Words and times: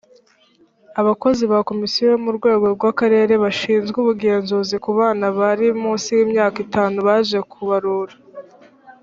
abakozi 1.01 1.43
ba 1.51 1.59
komisiyo 1.69 2.05
bo 2.11 2.19
mu 2.25 2.31
rwego 2.37 2.65
rwa 2.75 2.91
karere 2.99 3.33
bashizwe 3.43 3.97
ubugenzuzi 3.99 4.75
kubana 4.85 5.25
bari 5.39 5.65
munsi 5.81 6.07
y’ 6.17 6.21
imyaka 6.25 6.57
itanu 6.65 6.95
baje 7.07 7.39
ku 7.51 7.59
barura 7.69 8.15